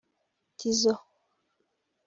Tizzo 0.57 0.93